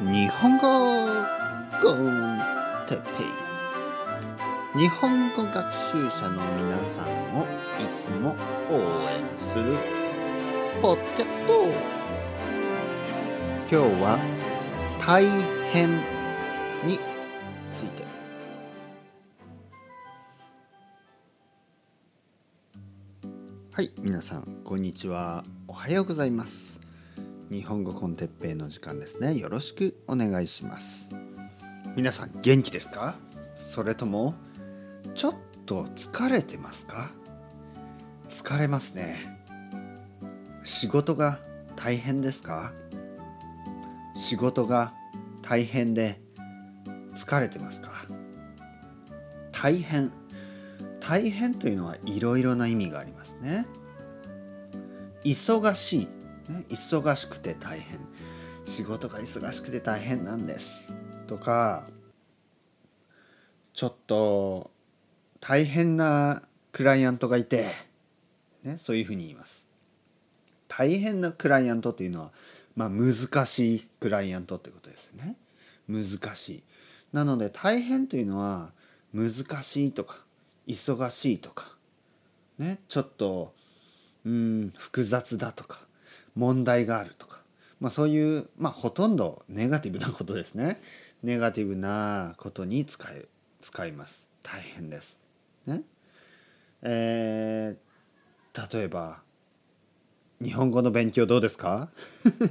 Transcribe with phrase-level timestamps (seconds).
[0.00, 0.66] 日本語
[1.82, 2.40] コン
[2.86, 3.02] テペ
[4.78, 7.46] イ日本語学習者の皆さんをい
[8.02, 8.34] つも
[8.70, 8.76] 応
[9.10, 9.76] 援する
[10.80, 11.66] ポッキャスト。
[13.70, 14.18] 今日は
[14.98, 15.22] 大
[15.70, 15.90] 変
[16.86, 16.98] に
[17.70, 18.04] ついて。
[23.74, 25.44] はい皆さんこんにちは。
[25.68, 26.79] おはようございます。
[27.50, 29.36] 日本語コンテッペイの時間ですね。
[29.36, 31.08] よろしくお願いします。
[31.96, 33.16] 皆さん元気ですか？
[33.56, 34.36] それとも
[35.16, 35.34] ちょっ
[35.66, 37.10] と疲れてますか？
[38.28, 39.42] 疲れますね。
[40.62, 41.40] 仕事が
[41.74, 42.72] 大変ですか？
[44.14, 44.94] 仕事が
[45.42, 46.20] 大変で
[47.14, 47.90] 疲れてますか？
[49.50, 50.12] 大変。
[51.00, 53.66] 大変というのはいろいろな意味がありますね。
[55.24, 56.08] 忙しい、
[56.50, 58.00] ね、忙しくて大変。
[58.64, 60.92] 仕事が忙しくて大変なんです。
[61.26, 61.88] とか
[63.72, 64.70] ちょっと
[65.40, 67.72] 大変なクライアントがいて、
[68.62, 69.66] ね、そういうふうに言います。
[70.68, 72.32] 大変なクライアントっていうのは、
[72.76, 75.36] まあ、難しいクライアントってことですよね。
[75.88, 76.62] 難しい。
[77.12, 78.72] なので大変というのは
[79.12, 80.18] 難しいとか
[80.66, 81.74] 忙しいとか
[82.58, 83.52] ねちょっと
[84.24, 85.80] うん複雑だとか
[86.40, 87.40] 問題があるとか、
[87.80, 90.80] まあ、そういうまあほとんどネガティブなことですね。
[91.22, 93.26] ネガティブなことに使え
[93.60, 94.26] 使います。
[94.42, 95.20] 大変です。
[95.66, 95.82] ね。
[96.80, 99.20] えー、例えば
[100.42, 101.90] 日本語の勉強どうですか？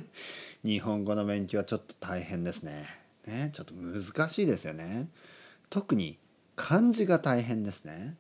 [0.64, 2.86] 日本語の勉強はちょっと大変ですね。
[3.26, 3.50] ね。
[3.54, 5.10] ちょっと難しいですよね。
[5.72, 6.20] 特に
[6.56, 8.18] 漢字が大変ですね。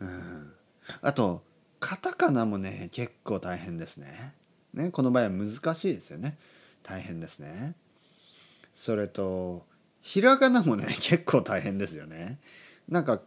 [0.00, 0.52] うん。
[1.00, 1.42] あと
[1.80, 4.34] カタカナもね結構大変ですね。
[4.76, 6.38] ねこの場合は難しいですよね。
[6.82, 7.74] 大変ですね。
[8.74, 9.66] それと
[10.02, 12.38] ひらがなもね 結構大変ですよね。
[12.88, 13.20] なんか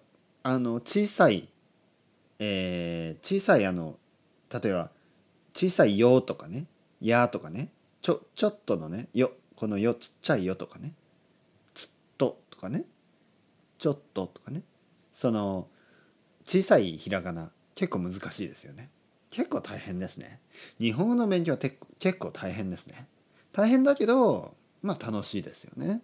[0.43, 1.49] あの小さい
[2.39, 3.97] えー、小さいあの
[4.49, 4.89] 例えば
[5.53, 6.65] 小さい「よ」とかね
[7.01, 7.69] 「や」とかね
[8.01, 10.93] ちょちょっとのね「よ」この「よ」ちっちゃい「よ」とかね
[11.75, 12.85] 「つっと」とかね
[13.77, 14.63] 「ちょっと」とかね
[15.11, 15.67] その
[16.45, 18.89] 小さいひらがな結構難しいですよね。
[19.31, 20.39] 結構大変ですね。
[20.79, 21.77] 日本語の勉強は結
[22.17, 23.07] 構大変ですね。
[23.51, 26.01] 大変だけどまあ楽しいですよね。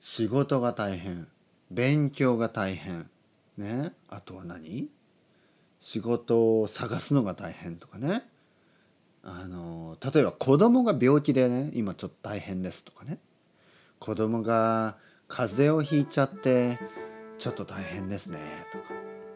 [0.00, 1.28] 仕事が大変。
[1.70, 3.08] 勉強が大変。
[3.56, 3.92] ね。
[4.08, 4.88] あとは何？
[5.80, 8.24] 仕事を探すのが大変とかね。
[9.22, 13.18] あの例えば子供が病気でね今ちょっと大変ですとかね。
[13.98, 14.96] 子供が
[15.28, 16.78] 風邪をひいちゃって
[17.40, 18.38] ちょっと大変ですね
[18.70, 18.84] とか。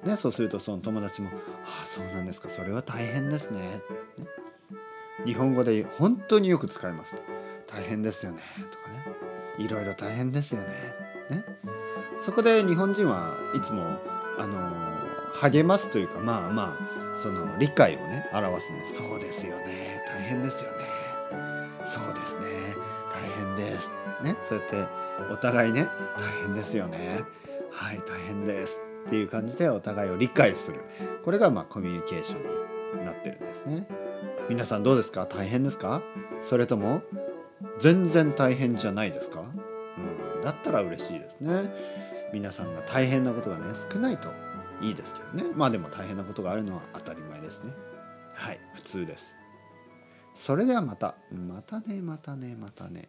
[0.04, 1.30] ねそうするとその友達も
[1.64, 3.80] 「ああそうなんですかそれは大変ですね」
[4.18, 4.26] ね。
[5.24, 7.16] 日本語で本当によく使います
[7.66, 9.06] 大変ですよねとかね
[9.58, 10.68] いろいろ大変ですよね
[11.30, 11.44] ね。
[12.20, 13.98] そこで日本人はいつも
[14.38, 14.70] あの
[15.40, 16.76] 励ますというかまあま
[17.14, 20.78] あその理解をね表すんですそうですよね大変ですよね
[21.86, 22.40] そうですね
[23.10, 23.90] 大変です
[24.22, 24.36] ね。
[24.42, 25.88] そうやってお互いね
[26.18, 27.24] 大変ですよね
[27.74, 30.80] はい大変ですっていう感じでお互いを理解する。
[31.24, 33.86] これがまあコミュニケーションになってるんですね。
[34.48, 35.26] 皆さんどうですか？
[35.26, 36.02] 大変ですか？
[36.40, 37.02] それとも
[37.78, 41.72] 全然大変じゃないですか、うん、だったら嬉しいですね。
[42.32, 44.30] 皆さんが大変なことがね少ないと
[44.80, 45.52] いいですけどね。
[45.54, 47.72] まあでも大変なことがあるのは当たり前ですね。
[48.34, 49.36] はい普通です。
[50.34, 51.14] それではまた。
[51.32, 53.08] またねまたねまたね。